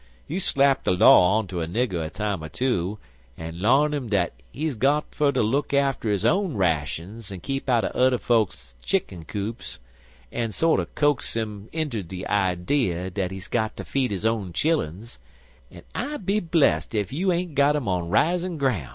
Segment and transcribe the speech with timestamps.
[0.25, 2.97] You slap de law onter a nigger a time er two,
[3.37, 7.69] an' larn 'im dat he's got fer to look after his own rashuns an' keep
[7.69, 9.77] out'n udder fokes's chick'n coops,
[10.31, 15.19] an' sorter coax 'im inter de idee dat he's got ter feed 'is own chilluns,
[15.69, 18.89] an' I be blessed ef you ain't got 'im on risin' groun'.